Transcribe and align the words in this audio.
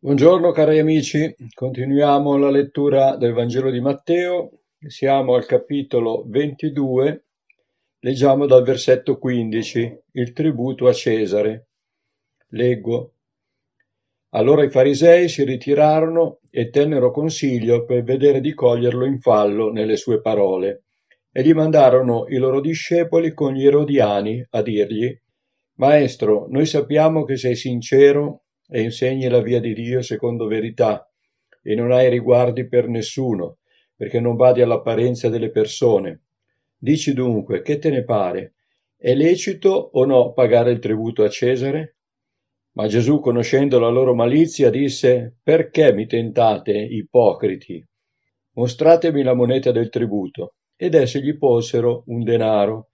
Buongiorno 0.00 0.52
cari 0.52 0.78
amici, 0.78 1.34
continuiamo 1.52 2.36
la 2.36 2.50
lettura 2.50 3.16
del 3.16 3.32
Vangelo 3.32 3.68
di 3.68 3.80
Matteo, 3.80 4.60
siamo 4.86 5.34
al 5.34 5.44
capitolo 5.44 6.22
22, 6.24 7.24
leggiamo 7.98 8.46
dal 8.46 8.62
versetto 8.62 9.18
15, 9.18 9.98
il 10.12 10.32
tributo 10.32 10.86
a 10.86 10.92
Cesare. 10.92 11.66
Leggo. 12.50 13.14
Allora 14.34 14.62
i 14.62 14.70
farisei 14.70 15.28
si 15.28 15.42
ritirarono 15.42 16.38
e 16.48 16.70
tennero 16.70 17.10
consiglio 17.10 17.84
per 17.84 18.04
vedere 18.04 18.40
di 18.40 18.54
coglierlo 18.54 19.04
in 19.04 19.18
fallo 19.18 19.72
nelle 19.72 19.96
sue 19.96 20.20
parole, 20.20 20.84
e 21.32 21.42
gli 21.42 21.52
mandarono 21.52 22.26
i 22.28 22.36
loro 22.36 22.60
discepoli 22.60 23.34
con 23.34 23.52
gli 23.52 23.66
erodiani 23.66 24.46
a 24.50 24.62
dirgli, 24.62 25.12
Maestro, 25.78 26.46
noi 26.48 26.66
sappiamo 26.66 27.24
che 27.24 27.36
sei 27.36 27.56
sincero 27.56 28.44
e 28.68 28.82
insegni 28.82 29.28
la 29.28 29.40
via 29.40 29.60
di 29.60 29.72
Dio 29.72 30.02
secondo 30.02 30.46
verità 30.46 31.08
e 31.62 31.74
non 31.74 31.92
hai 31.92 32.08
riguardi 32.08 32.66
per 32.66 32.88
nessuno, 32.88 33.58
perché 33.94 34.20
non 34.20 34.36
badi 34.36 34.62
all'apparenza 34.62 35.28
delle 35.28 35.50
persone. 35.50 36.22
Dici 36.76 37.12
dunque, 37.12 37.62
che 37.62 37.78
te 37.78 37.90
ne 37.90 38.04
pare? 38.04 38.54
È 38.96 39.14
lecito 39.14 39.90
o 39.92 40.04
no 40.04 40.32
pagare 40.32 40.70
il 40.70 40.78
tributo 40.78 41.24
a 41.24 41.28
Cesare? 41.28 41.96
Ma 42.72 42.86
Gesù, 42.86 43.20
conoscendo 43.20 43.78
la 43.78 43.88
loro 43.88 44.14
malizia, 44.14 44.70
disse, 44.70 45.36
Perché 45.42 45.92
mi 45.92 46.06
tentate, 46.06 46.72
ipocriti? 46.72 47.84
Mostratemi 48.52 49.22
la 49.22 49.34
moneta 49.34 49.72
del 49.72 49.88
tributo. 49.88 50.54
Ed 50.76 50.94
essi 50.94 51.20
gli 51.20 51.36
posero 51.36 52.04
un 52.06 52.22
denaro. 52.22 52.90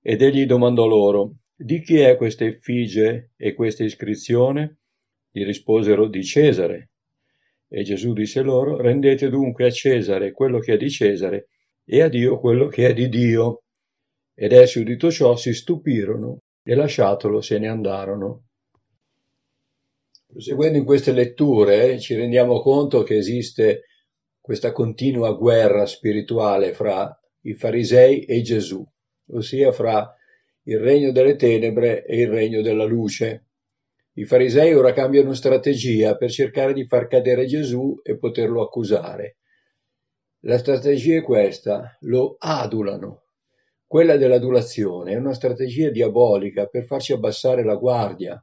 Ed 0.00 0.22
egli 0.22 0.46
domandò 0.46 0.86
loro, 0.86 1.34
Di 1.54 1.80
chi 1.82 1.98
è 1.98 2.16
questa 2.16 2.44
effigie 2.44 3.32
e 3.36 3.54
questa 3.54 3.84
iscrizione? 3.84 4.78
Gli 5.36 5.44
risposero 5.44 6.08
di 6.08 6.24
Cesare. 6.24 6.92
E 7.68 7.82
Gesù 7.82 8.14
disse 8.14 8.40
loro, 8.40 8.80
rendete 8.80 9.28
dunque 9.28 9.66
a 9.66 9.70
Cesare 9.70 10.32
quello 10.32 10.60
che 10.60 10.72
è 10.72 10.76
di 10.78 10.88
Cesare 10.88 11.48
e 11.84 12.00
a 12.00 12.08
Dio 12.08 12.40
quello 12.40 12.68
che 12.68 12.86
è 12.88 12.94
di 12.94 13.10
Dio. 13.10 13.64
Ed 14.34 14.52
essi 14.52 14.78
udito 14.78 15.10
ciò 15.10 15.36
si 15.36 15.52
stupirono 15.52 16.40
e 16.62 16.74
lasciatolo 16.74 17.42
se 17.42 17.58
ne 17.58 17.68
andarono. 17.68 18.44
Proseguendo 20.26 20.78
in 20.78 20.86
queste 20.86 21.12
letture 21.12 22.00
ci 22.00 22.14
rendiamo 22.14 22.62
conto 22.62 23.02
che 23.02 23.16
esiste 23.16 23.82
questa 24.40 24.72
continua 24.72 25.34
guerra 25.34 25.84
spirituale 25.84 26.72
fra 26.72 27.14
i 27.42 27.52
farisei 27.52 28.24
e 28.24 28.40
Gesù, 28.40 28.82
ossia 29.32 29.70
fra 29.70 30.14
il 30.62 30.78
regno 30.78 31.12
delle 31.12 31.36
tenebre 31.36 32.06
e 32.06 32.22
il 32.22 32.28
regno 32.28 32.62
della 32.62 32.84
luce. 32.84 33.42
I 34.18 34.24
farisei 34.24 34.72
ora 34.72 34.94
cambiano 34.94 35.34
strategia 35.34 36.16
per 36.16 36.30
cercare 36.30 36.72
di 36.72 36.86
far 36.86 37.06
cadere 37.06 37.44
Gesù 37.44 38.00
e 38.02 38.16
poterlo 38.16 38.62
accusare. 38.62 39.36
La 40.40 40.56
strategia 40.56 41.18
è 41.18 41.22
questa, 41.22 41.98
lo 42.00 42.36
adulano. 42.38 43.24
Quella 43.86 44.16
dell'adulazione 44.16 45.12
è 45.12 45.16
una 45.16 45.34
strategia 45.34 45.90
diabolica 45.90 46.64
per 46.64 46.86
farci 46.86 47.12
abbassare 47.12 47.62
la 47.62 47.74
guardia. 47.74 48.42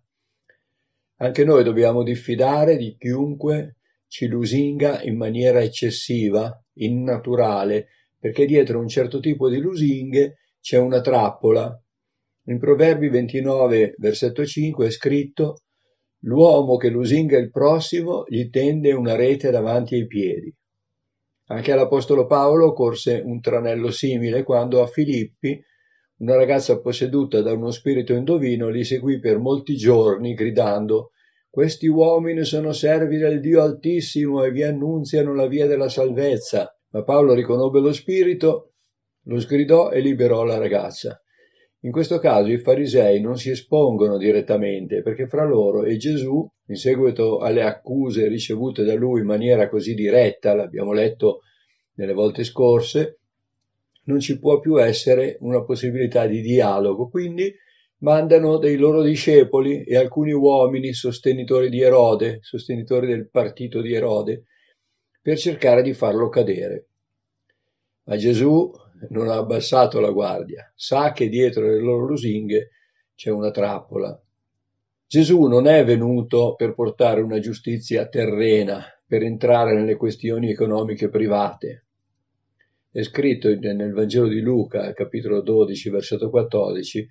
Anche 1.18 1.44
noi 1.44 1.64
dobbiamo 1.64 2.04
diffidare 2.04 2.78
di 2.78 2.96
chiunque 2.96 3.78
ci 4.08 4.28
lusinga 4.28 5.02
in 5.02 5.18
maniera 5.18 5.60
eccessiva, 5.60 6.56
innaturale, 6.74 7.88
perché 8.20 8.46
dietro 8.46 8.78
un 8.78 8.88
certo 8.88 9.20
tipo 9.20 9.50
di 9.50 9.58
lusinghe 9.58 10.38
c'è 10.62 10.78
una 10.78 11.02
trappola. 11.02 11.76
In 12.46 12.60
Proverbi 12.60 13.10
29, 13.10 13.96
versetto 13.98 14.46
5 14.46 14.88
è 14.88 14.90
scritto 14.90 15.62
L'uomo 16.26 16.78
che 16.78 16.90
lusinga 16.90 17.38
il 17.38 17.50
prossimo 17.50 18.24
gli 18.28 18.50
tende 18.50 18.92
una 18.94 19.16
rete 19.16 19.52
davanti 19.52 19.96
ai 19.96 20.08
piedi. 20.08 20.54
Anche 21.48 21.72
all'Apostolo 21.72 22.26
Paolo 22.26 22.74
corse 22.74 23.22
un 23.24 23.42
tranello 23.42 23.92
simile 23.92 24.44
quando 24.44 24.82
a 24.82 24.88
Filippi 24.88 25.62
una 26.18 26.36
ragazza 26.36 26.80
posseduta 26.80 27.42
da 27.42 27.52
uno 27.54 27.72
spirito 27.72 28.14
indovino 28.14 28.70
li 28.70 28.84
seguì 28.84 29.20
per 29.20 29.40
molti 29.40 29.76
giorni 29.76 30.34
gridando 30.34 31.12
questi 31.54 31.86
uomini 31.86 32.46
sono 32.46 32.72
servi 32.74 33.18
del 33.18 33.40
Dio 33.40 33.62
Altissimo 33.62 34.44
e 34.44 34.50
vi 34.50 34.64
annunziano 34.64 35.36
la 35.36 35.46
via 35.46 35.68
della 35.68 35.88
salvezza. 35.88 36.76
Ma 36.90 37.04
Paolo 37.04 37.36
riconobbe 37.36 37.80
lo 37.80 37.94
spirito, 37.94 38.72
lo 39.26 39.40
sgridò 39.40 39.92
e 39.92 40.00
liberò 40.00 40.46
la 40.46 40.58
ragazza. 40.58 41.23
In 41.86 41.92
questo 41.92 42.18
caso 42.20 42.50
i 42.50 42.60
farisei 42.60 43.20
non 43.20 43.38
si 43.38 43.50
espongono 43.50 44.18
direttamente 44.18 45.02
perché 45.02 45.28
fra 45.28 45.44
loro 45.44 45.84
e 45.84 45.98
Gesù, 45.98 46.50
in 46.68 46.76
seguito 46.76 47.40
alle 47.40 47.64
accuse 47.64 48.30
ricevute 48.30 48.86
da 48.86 48.96
lui 48.96 49.20
in 49.20 49.26
maniera 49.26 49.68
così 49.68 49.94
diretta, 49.94 50.56
l'abbiamo 50.56 50.94
letto 50.94 51.42
nelle 51.96 52.14
volte 52.14 52.46
scorse, 52.46 53.20
non 54.06 54.22
ci 54.22 54.40
può 54.40 54.60
più 54.60 54.82
essere 54.82 55.36
una 55.42 55.64
possibilità 55.64 56.26
di 56.26 56.40
dialogo. 56.40 57.10
Quindi 57.10 57.54
mandano 57.98 58.58
dei 58.58 58.78
loro 58.78 59.02
discepoli 59.02 59.84
e 59.84 59.98
alcuni 59.98 60.32
uomini 60.32 60.94
sostenitori 60.94 61.70
di 61.70 61.82
Erode, 61.82 62.40
sostenitori 62.42 63.08
del 63.08 63.30
partito 63.30 63.82
di 63.82 63.94
Erode, 63.94 64.46
per 65.22 65.38
cercare 65.38 65.82
di 65.82 65.94
farlo 65.94 66.30
cadere. 66.30 66.88
Ma 68.06 68.16
Gesù 68.16 68.72
non 69.10 69.30
ha 69.30 69.36
abbassato 69.36 70.00
la 70.00 70.12
guardia, 70.12 70.72
sa 70.76 71.12
che 71.12 71.30
dietro 71.30 71.66
le 71.66 71.80
loro 71.80 72.08
lusinghe 72.08 72.70
c'è 73.16 73.30
una 73.30 73.52
trappola. 73.52 74.20
Gesù 75.08 75.44
non 75.44 75.68
è 75.68 75.84
venuto 75.84 76.56
per 76.56 76.74
portare 76.74 77.22
una 77.22 77.40
giustizia 77.40 78.08
terrena, 78.08 78.84
per 79.06 79.22
entrare 79.22 79.76
nelle 79.76 79.96
questioni 79.96 80.50
economiche 80.50 81.10
private. 81.10 81.86
È 82.92 83.02
scritto 83.04 83.50
nel 83.50 83.94
Vangelo 83.94 84.28
di 84.28 84.40
Luca, 84.40 84.92
capitolo 84.94 85.42
12, 85.42 85.90
versetto 85.90 86.30
14, 86.30 87.08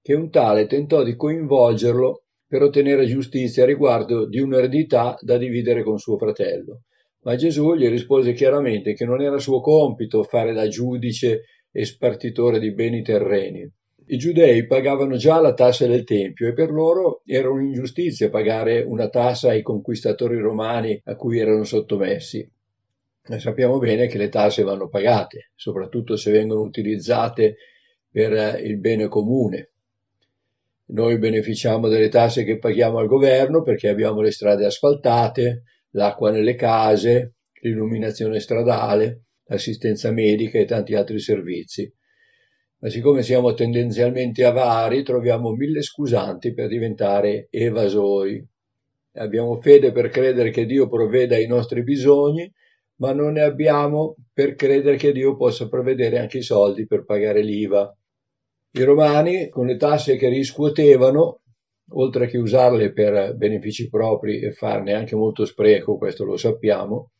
che 0.00 0.14
un 0.14 0.30
tale 0.30 0.66
tentò 0.66 1.02
di 1.02 1.14
coinvolgerlo 1.14 2.22
per 2.46 2.62
ottenere 2.62 3.06
giustizia 3.06 3.64
riguardo 3.64 4.26
di 4.26 4.40
un'eredità 4.40 5.16
da 5.20 5.38
dividere 5.38 5.82
con 5.82 5.98
suo 5.98 6.18
fratello. 6.18 6.82
Ma 7.22 7.36
Gesù 7.36 7.74
gli 7.74 7.88
rispose 7.88 8.32
chiaramente 8.32 8.94
che 8.94 9.04
non 9.04 9.22
era 9.22 9.38
suo 9.38 9.60
compito 9.60 10.22
fare 10.24 10.52
da 10.52 10.66
giudice 10.66 11.44
e 11.70 11.84
spartitore 11.84 12.58
di 12.58 12.72
beni 12.72 13.02
terreni. 13.02 13.70
I 14.06 14.18
giudei 14.18 14.66
pagavano 14.66 15.16
già 15.16 15.40
la 15.40 15.54
tassa 15.54 15.86
del 15.86 16.02
Tempio 16.04 16.48
e 16.48 16.52
per 16.52 16.70
loro 16.70 17.22
era 17.24 17.48
un'ingiustizia 17.48 18.28
pagare 18.28 18.82
una 18.82 19.08
tassa 19.08 19.50
ai 19.50 19.62
conquistatori 19.62 20.38
romani 20.38 21.00
a 21.04 21.14
cui 21.14 21.38
erano 21.38 21.62
sottomessi. 21.62 22.46
E 23.24 23.38
sappiamo 23.38 23.78
bene 23.78 24.08
che 24.08 24.18
le 24.18 24.28
tasse 24.28 24.64
vanno 24.64 24.88
pagate, 24.88 25.52
soprattutto 25.54 26.16
se 26.16 26.32
vengono 26.32 26.62
utilizzate 26.62 27.56
per 28.10 28.60
il 28.60 28.78
bene 28.78 29.06
comune. 29.06 29.70
Noi 30.86 31.16
beneficiamo 31.18 31.86
delle 31.86 32.08
tasse 32.08 32.42
che 32.42 32.58
paghiamo 32.58 32.98
al 32.98 33.06
governo 33.06 33.62
perché 33.62 33.88
abbiamo 33.88 34.20
le 34.20 34.32
strade 34.32 34.66
asfaltate, 34.66 35.62
l'acqua 35.92 36.30
nelle 36.30 36.54
case, 36.54 37.34
l'illuminazione 37.62 38.40
stradale, 38.40 39.24
l'assistenza 39.44 40.10
medica 40.10 40.58
e 40.58 40.64
tanti 40.64 40.94
altri 40.94 41.18
servizi. 41.18 41.90
Ma 42.78 42.88
siccome 42.88 43.22
siamo 43.22 43.54
tendenzialmente 43.54 44.44
avari, 44.44 45.02
troviamo 45.02 45.52
mille 45.52 45.82
scusanti 45.82 46.52
per 46.52 46.68
diventare 46.68 47.46
evasori. 47.50 48.44
Abbiamo 49.14 49.60
fede 49.60 49.92
per 49.92 50.08
credere 50.08 50.50
che 50.50 50.66
Dio 50.66 50.88
provveda 50.88 51.36
ai 51.36 51.46
nostri 51.46 51.82
bisogni, 51.82 52.50
ma 52.96 53.12
non 53.12 53.34
ne 53.34 53.42
abbiamo 53.42 54.16
per 54.32 54.54
credere 54.54 54.96
che 54.96 55.12
Dio 55.12 55.36
possa 55.36 55.68
provvedere 55.68 56.18
anche 56.18 56.38
i 56.38 56.42
soldi 56.42 56.86
per 56.86 57.04
pagare 57.04 57.42
l'IVA. 57.42 57.96
I 58.74 58.82
romani, 58.82 59.48
con 59.48 59.66
le 59.66 59.76
tasse 59.76 60.16
che 60.16 60.28
riscuotevano, 60.28 61.41
oltre 61.94 62.26
che 62.26 62.38
usarle 62.38 62.92
per 62.92 63.34
benefici 63.36 63.88
propri 63.88 64.40
e 64.40 64.52
farne 64.52 64.92
anche 64.92 65.16
molto 65.16 65.44
spreco, 65.44 65.96
questo 65.96 66.24
lo 66.24 66.36
sappiamo, 66.36 67.10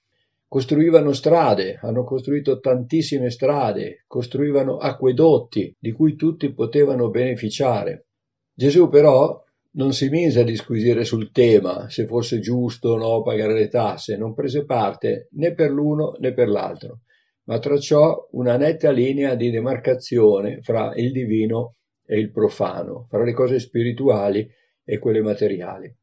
costruivano 0.49 1.12
strade, 1.12 1.79
hanno 1.81 2.05
costruito 2.05 2.61
tantissime 2.61 3.31
strade, 3.31 4.05
costruivano 4.06 4.76
acquedotti 4.76 5.75
di 5.79 5.93
cui 5.93 6.14
tutti 6.14 6.52
potevano 6.52 7.08
beneficiare. 7.08 8.06
Gesù 8.55 8.91
però 8.91 9.43
non 9.75 9.94
si 9.94 10.11
mise 10.11 10.41
a 10.41 10.44
disquisire 10.44 11.05
sul 11.05 11.31
tema 11.31 11.88
se 11.88 12.06
fosse 12.06 12.38
giusto 12.41 12.91
o 12.91 12.97
no 12.97 13.23
pagare 13.23 13.55
le 13.55 13.69
tasse, 13.69 14.19
non 14.19 14.35
prese 14.35 14.67
parte 14.67 15.29
né 15.32 15.55
per 15.55 15.70
l'uno 15.70 16.17
né 16.19 16.35
per 16.35 16.49
l'altro, 16.49 17.00
ma 17.44 17.58
tracciò 17.58 18.29
una 18.32 18.58
netta 18.58 18.91
linea 18.91 19.35
di 19.35 19.50
demarcazione 19.50 20.61
fra 20.61 20.93
il 20.94 21.12
divino 21.12 21.76
e 22.05 22.19
il 22.19 22.31
profano, 22.31 23.06
fra 23.08 23.25
le 23.25 23.32
cose 23.32 23.58
spirituali 23.58 24.47
e 24.84 24.99
quelle 24.99 25.20
materiali. 25.20 25.94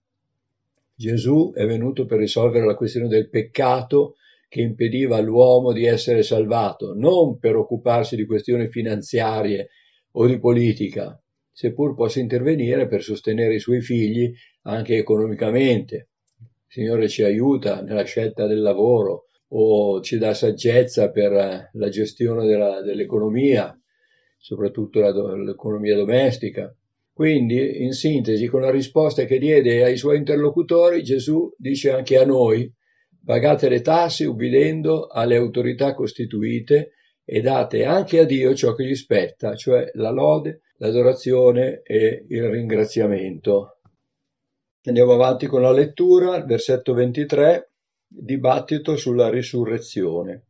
Gesù 0.95 1.53
è 1.53 1.65
venuto 1.65 2.05
per 2.05 2.17
risolvere 2.19 2.65
la 2.65 2.75
questione 2.75 3.07
del 3.07 3.29
peccato 3.29 4.15
che 4.49 4.61
impediva 4.61 5.15
all'uomo 5.17 5.71
di 5.71 5.85
essere 5.85 6.23
salvato, 6.23 6.93
non 6.93 7.37
per 7.37 7.55
occuparsi 7.55 8.15
di 8.15 8.25
questioni 8.25 8.67
finanziarie 8.67 9.69
o 10.11 10.25
di 10.25 10.39
politica, 10.39 11.21
seppur 11.51 11.93
possa 11.93 12.19
intervenire 12.19 12.87
per 12.87 13.03
sostenere 13.03 13.53
i 13.55 13.59
suoi 13.59 13.81
figli 13.81 14.33
anche 14.63 14.97
economicamente. 14.97 16.09
Signore 16.67 17.07
ci 17.07 17.23
aiuta 17.23 17.81
nella 17.81 18.03
scelta 18.03 18.47
del 18.47 18.61
lavoro 18.61 19.25
o 19.49 20.01
ci 20.01 20.17
dà 20.17 20.33
saggezza 20.33 21.11
per 21.11 21.69
la 21.71 21.89
gestione 21.89 22.45
della, 22.45 22.81
dell'economia, 22.81 23.77
soprattutto 24.37 24.99
la, 24.99 25.11
l'economia 25.35 25.95
domestica. 25.95 26.73
Quindi, 27.19 27.83
in 27.83 27.92
sintesi, 27.92 28.48
con 28.48 28.62
la 28.62 28.71
risposta 28.71 29.25
che 29.25 29.39
diede 29.39 29.83
ai 29.83 29.98
suoi 29.98 30.16
interlocutori, 30.16 31.04
Gesù 31.04 31.54
dice 31.57 31.92
anche 31.92 32.18
a 32.18 32.24
noi, 32.24 32.74
pagate 33.25 33.68
le 33.68 33.81
tasse 33.81 34.24
ubbidendo 34.24 35.07
alle 35.07 35.36
autorità 35.36 35.94
costituite 35.94 36.92
e 37.25 37.42
date 37.42 37.83
anche 37.83 38.19
a 38.19 38.24
Dio 38.24 38.56
ciò 38.56 38.74
che 38.74 38.86
gli 38.86 38.95
spetta, 38.95 39.54
cioè 39.56 39.92
la 39.95 40.12
lode, 40.12 40.62
l'adorazione 40.77 41.81
e 41.83 42.25
il 42.30 42.48
ringraziamento. 42.48 43.80
Andiamo 44.86 45.12
avanti 45.12 45.45
con 45.45 45.62
la 45.62 45.74
lettura, 45.74 46.42
versetto 46.45 46.94
23, 46.94 47.74
dibattito 48.07 48.95
sulla 48.95 49.30
risurrezione. 49.30 50.48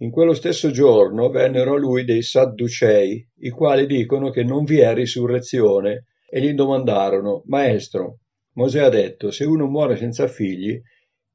In 0.00 0.10
quello 0.10 0.34
stesso 0.34 0.70
giorno 0.70 1.30
vennero 1.30 1.74
a 1.74 1.78
lui 1.78 2.04
dei 2.04 2.20
Sadducei, 2.20 3.26
i 3.38 3.48
quali 3.48 3.86
dicono 3.86 4.28
che 4.28 4.44
non 4.44 4.64
vi 4.64 4.80
è 4.80 4.92
risurrezione, 4.92 6.04
e 6.28 6.40
gli 6.42 6.52
domandarono, 6.52 7.44
Maestro, 7.46 8.18
Mosè 8.56 8.80
ha 8.80 8.90
detto, 8.90 9.30
se 9.30 9.44
uno 9.44 9.66
muore 9.66 9.96
senza 9.96 10.28
figli, 10.28 10.78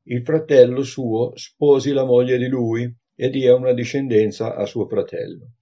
il 0.03 0.23
fratello 0.23 0.83
suo 0.83 1.31
sposi 1.35 1.91
la 1.91 2.05
moglie 2.05 2.37
di 2.37 2.47
lui 2.47 2.91
e 3.15 3.29
dia 3.31 3.55
una 3.55 3.73
discendenza 3.73 4.55
a 4.55 4.65
suo 4.67 4.87
fratello. 4.87 5.53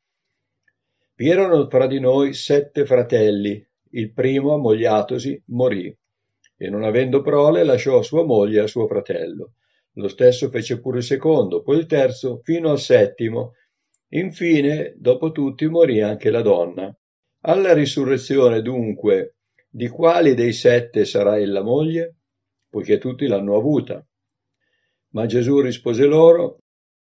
Vi 1.15 1.29
erano 1.29 1.69
fra 1.69 1.87
di 1.87 2.01
noi 2.01 2.33
sette 2.33 2.85
fratelli, 2.85 3.65
il 3.91 4.11
primo, 4.11 4.53
ammogliatosi, 4.53 5.43
morì, 5.47 5.97
e 6.57 6.69
non 6.69 6.83
avendo 6.83 7.21
prole 7.21 7.63
lasciò 7.63 8.01
sua 8.01 8.25
moglie 8.25 8.59
a 8.59 8.67
suo 8.67 8.87
fratello. 8.87 9.53
Lo 9.93 10.07
stesso 10.07 10.49
fece 10.49 10.79
pure 10.79 10.99
il 10.99 11.03
secondo, 11.03 11.61
poi 11.61 11.77
il 11.77 11.85
terzo, 11.85 12.39
fino 12.43 12.69
al 12.69 12.79
settimo. 12.79 13.53
Infine, 14.09 14.93
dopo 14.97 15.31
tutti, 15.31 15.67
morì 15.67 16.01
anche 16.01 16.29
la 16.29 16.41
donna. 16.41 16.95
Alla 17.41 17.73
risurrezione, 17.73 18.61
dunque, 18.61 19.35
di 19.69 19.87
quali 19.87 20.33
dei 20.33 20.53
sette 20.53 21.05
sarà 21.05 21.37
ella 21.37 21.61
moglie? 21.61 22.15
Poiché 22.69 22.97
tutti 22.97 23.27
l'hanno 23.27 23.55
avuta. 23.55 24.05
Ma 25.11 25.25
Gesù 25.25 25.59
rispose 25.61 26.05
loro, 26.05 26.59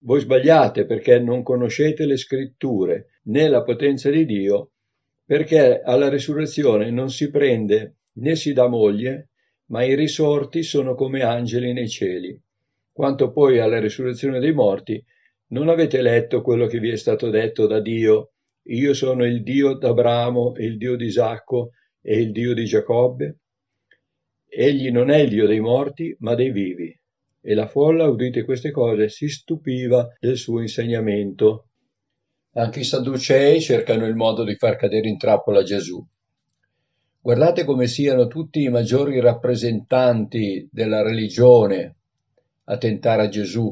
voi 0.03 0.19
sbagliate 0.19 0.85
perché 0.85 1.19
non 1.19 1.43
conoscete 1.43 2.05
le 2.05 2.17
scritture 2.17 3.19
né 3.23 3.47
la 3.47 3.63
potenza 3.63 4.09
di 4.09 4.25
Dio, 4.25 4.71
perché 5.25 5.81
alla 5.81 6.09
risurrezione 6.09 6.91
non 6.91 7.09
si 7.09 7.29
prende 7.29 7.97
né 8.15 8.35
si 8.35 8.53
dà 8.53 8.67
moglie, 8.67 9.29
ma 9.67 9.83
i 9.83 9.95
risorti 9.95 10.63
sono 10.63 10.93
come 10.93 11.21
angeli 11.21 11.73
nei 11.73 11.87
cieli. 11.87 12.39
Quanto 12.93 13.31
poi 13.31 13.57
alla 13.57 13.79
risurrezione 13.79 14.39
dei 14.39 14.53
morti, 14.53 15.03
non 15.47 15.67
avete 15.67 15.99
letto 16.03 16.43
quello 16.43 16.67
che 16.67 16.77
vi 16.77 16.91
è 16.91 16.95
stato 16.95 17.31
detto 17.31 17.65
da 17.65 17.81
Dio? 17.81 18.33
Io 18.67 18.93
sono 18.93 19.25
il 19.25 19.41
Dio 19.41 19.73
d'Abramo, 19.73 20.53
il 20.57 20.77
Dio 20.77 20.95
di 20.95 21.05
Isacco 21.05 21.71
e 22.03 22.21
il 22.21 22.31
Dio 22.31 22.53
di 22.53 22.65
Giacobbe? 22.65 23.39
Egli 24.47 24.91
non 24.91 25.09
è 25.09 25.17
il 25.17 25.29
Dio 25.29 25.47
dei 25.47 25.59
morti, 25.59 26.15
ma 26.19 26.35
dei 26.35 26.51
vivi. 26.51 26.95
E 27.41 27.53
la 27.55 27.65
folla, 27.65 28.07
udite 28.07 28.43
queste 28.43 28.69
cose, 28.69 29.09
si 29.09 29.27
stupiva 29.27 30.07
del 30.19 30.37
suo 30.37 30.61
insegnamento. 30.61 31.69
Anche 32.51 32.81
i 32.81 32.83
Sadducei 32.83 33.59
cercano 33.59 34.05
il 34.05 34.13
modo 34.13 34.43
di 34.43 34.53
far 34.53 34.75
cadere 34.75 35.07
in 35.07 35.17
trappola 35.17 35.63
Gesù. 35.63 35.99
Guardate 37.19 37.65
come 37.65 37.87
siano 37.87 38.27
tutti 38.27 38.61
i 38.61 38.69
maggiori 38.69 39.19
rappresentanti 39.19 40.69
della 40.71 41.01
religione 41.01 41.95
a 42.65 42.77
tentare 42.77 43.23
a 43.23 43.29
Gesù, 43.29 43.71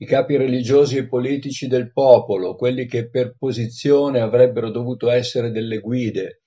i 0.00 0.06
capi 0.06 0.36
religiosi 0.36 0.96
e 0.96 1.06
politici 1.06 1.66
del 1.66 1.92
popolo, 1.92 2.54
quelli 2.54 2.86
che 2.86 3.08
per 3.08 3.34
posizione 3.36 4.20
avrebbero 4.20 4.70
dovuto 4.70 5.10
essere 5.10 5.50
delle 5.50 5.78
guide. 5.78 6.42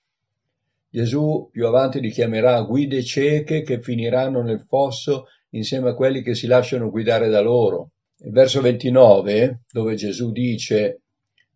Gesù 0.88 1.48
più 1.50 1.66
avanti 1.66 2.00
li 2.00 2.10
chiamerà 2.10 2.60
guide 2.62 3.02
cieche 3.02 3.62
che 3.62 3.80
finiranno 3.80 4.42
nel 4.42 4.64
fosso 4.66 5.26
insieme 5.50 5.90
a 5.90 5.94
quelli 5.94 6.22
che 6.22 6.34
si 6.34 6.46
lasciano 6.46 6.90
guidare 6.90 7.28
da 7.28 7.40
loro. 7.40 7.92
Il 8.24 8.32
verso 8.32 8.60
29, 8.60 9.64
dove 9.70 9.94
Gesù 9.96 10.32
dice 10.32 11.02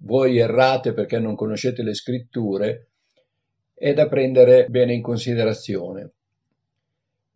voi 0.01 0.37
errate 0.39 0.93
perché 0.93 1.19
non 1.19 1.35
conoscete 1.35 1.83
le 1.83 1.95
scritture, 1.95 2.89
è 3.75 3.95
da 3.95 4.07
prendere 4.09 4.67
bene 4.69 4.93
in 4.93 5.03
considerazione. 5.03 6.13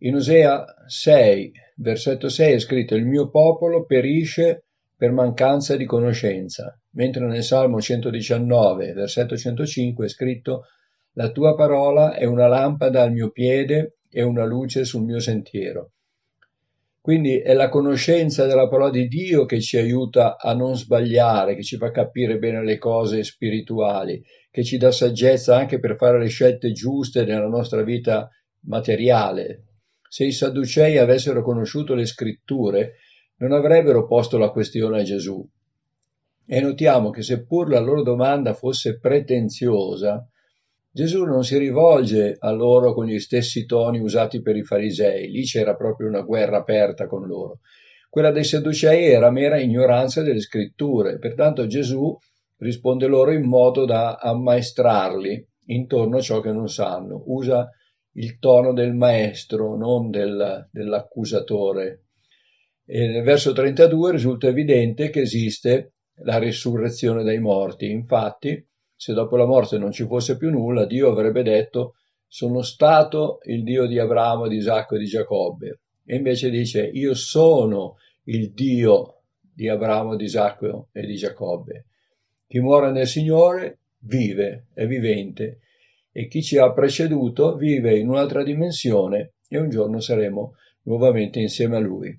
In 0.03 0.15
Osea 0.15 0.65
6, 0.87 1.53
versetto 1.77 2.31
6 2.31 2.55
è 2.55 2.59
scritto 2.59 2.95
il 2.95 3.05
mio 3.05 3.29
popolo 3.29 3.85
perisce 3.85 4.65
per 4.97 5.13
mancanza 5.13 5.77
di 5.77 5.85
conoscenza, 5.85 6.75
mentre 6.93 7.27
nel 7.27 7.43
Salmo 7.43 7.83
119, 7.83 8.95
versetto 8.95 9.37
105 9.37 10.07
è 10.07 10.09
scritto 10.09 10.63
la 11.17 11.31
tua 11.31 11.55
parola 11.55 12.15
è 12.15 12.25
una 12.25 12.47
lampada 12.47 13.03
al 13.03 13.13
mio 13.13 13.31
piede 13.31 13.99
e 14.09 14.23
una 14.23 14.47
luce 14.47 14.87
sul 14.87 15.03
mio 15.03 15.19
sentiero. 15.19 15.91
Quindi 16.99 17.39
è 17.39 17.53
la 17.53 17.69
conoscenza 17.69 18.47
della 18.47 18.69
parola 18.69 18.89
di 18.89 19.07
Dio 19.07 19.45
che 19.45 19.61
ci 19.61 19.77
aiuta 19.77 20.39
a 20.39 20.55
non 20.55 20.77
sbagliare, 20.77 21.55
che 21.55 21.63
ci 21.63 21.77
fa 21.77 21.91
capire 21.91 22.39
bene 22.39 22.65
le 22.65 22.79
cose 22.79 23.23
spirituali, 23.23 24.23
che 24.51 24.65
ci 24.65 24.79
dà 24.79 24.93
saggezza 24.93 25.57
anche 25.57 25.79
per 25.79 25.97
fare 25.97 26.19
le 26.19 26.29
scelte 26.29 26.73
giuste 26.73 27.27
nella 27.27 27.49
nostra 27.49 27.83
vita 27.83 28.31
materiale, 28.61 29.65
se 30.11 30.25
i 30.25 30.33
Sadducei 30.33 30.99
avessero 30.99 31.41
conosciuto 31.41 31.95
le 31.95 32.05
scritture, 32.05 32.95
non 33.37 33.53
avrebbero 33.53 34.07
posto 34.07 34.39
la 34.39 34.51
questione 34.51 34.99
a 34.99 35.05
Gesù. 35.05 35.49
E 36.45 36.61
notiamo 36.61 37.11
che 37.11 37.23
seppur 37.23 37.69
la 37.69 37.79
loro 37.79 38.03
domanda 38.03 38.53
fosse 38.53 38.99
pretenziosa, 38.99 40.29
Gesù 40.91 41.23
non 41.23 41.45
si 41.45 41.57
rivolge 41.59 42.35
a 42.41 42.51
loro 42.51 42.93
con 42.93 43.07
gli 43.07 43.21
stessi 43.21 43.67
toni 43.67 44.01
usati 44.01 44.43
per 44.43 44.57
i 44.57 44.65
farisei, 44.65 45.31
lì 45.31 45.45
c'era 45.45 45.77
proprio 45.77 46.09
una 46.09 46.23
guerra 46.23 46.57
aperta 46.57 47.07
con 47.07 47.25
loro. 47.29 47.61
Quella 48.09 48.33
dei 48.33 48.43
Sadducei 48.43 49.07
era 49.07 49.31
mera 49.31 49.61
ignoranza 49.61 50.23
delle 50.23 50.41
scritture, 50.41 51.21
pertanto 51.21 51.69
Gesù 51.69 52.19
risponde 52.57 53.07
loro 53.07 53.31
in 53.31 53.45
modo 53.45 53.85
da 53.85 54.17
ammaestrarli 54.17 55.47
intorno 55.67 56.17
a 56.17 56.21
ciò 56.21 56.41
che 56.41 56.51
non 56.51 56.69
sanno, 56.69 57.23
usa 57.27 57.71
il 58.13 58.39
tono 58.39 58.73
del 58.73 58.95
maestro, 58.95 59.77
non 59.77 60.11
del, 60.11 60.69
dell'accusatore. 60.71 62.05
E 62.85 63.07
nel 63.07 63.23
verso 63.23 63.53
32 63.53 64.13
risulta 64.13 64.49
evidente 64.49 65.11
che 65.11 65.21
esiste 65.21 65.93
la 66.23 66.39
risurrezione 66.39 67.23
dai 67.23 67.39
morti. 67.39 67.89
Infatti, 67.91 68.67
se 68.95 69.13
dopo 69.13 69.37
la 69.37 69.47
morte 69.47 69.79
non 69.79 69.93
ci 69.93 70.07
fosse 70.07 70.37
più 70.37 70.51
nulla, 70.51 70.87
Dio 70.87 71.11
avrebbe 71.11 71.43
detto 71.43 71.95
sono 72.27 72.63
stato 72.63 73.41
il 73.45 73.63
Dio 73.65 73.87
di 73.87 73.99
Abramo, 73.99 74.47
di 74.47 74.57
Isacco 74.57 74.97
e 74.97 74.99
di 74.99 75.07
Giacobbe. 75.07 75.81
E 76.05 76.17
invece 76.17 76.51
dice 76.51 76.85
io 76.85 77.15
sono 77.15 77.97
il 78.25 78.53
Dio 78.53 79.23
di 79.41 79.69
Abramo, 79.69 80.17
di 80.17 80.25
Isacco 80.25 80.89
e 80.93 81.07
di 81.07 81.15
Giacobbe. 81.15 81.87
Chi 82.47 82.61
muore 82.61 82.91
nel 82.91 83.07
Signore 83.07 83.79
vive, 83.99 84.67
è 84.75 84.87
vivente 84.87 85.61
e 86.13 86.27
chi 86.27 86.43
ci 86.43 86.59
ha 86.59 86.73
preceduto 86.73 87.57
vive 87.57 87.97
in 87.97 88.09
un'altra 88.09 88.43
dimensione 88.43 89.35
e 89.49 89.59
un 89.59 89.69
giorno 89.69 90.01
saremo 90.01 90.55
nuovamente 90.83 91.41
insieme 91.41 91.77
a 91.77 91.81
Lui. 91.81 92.19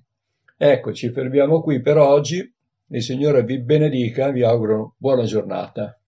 Ecco, 0.56 0.92
ci 0.92 1.10
fermiamo 1.10 1.60
qui 1.60 1.80
per 1.80 1.96
oggi. 1.96 2.54
Il 2.88 3.02
Signore 3.02 3.42
vi 3.42 3.60
benedica, 3.60 4.30
vi 4.30 4.42
auguro 4.42 4.94
buona 4.98 5.24
giornata. 5.24 5.98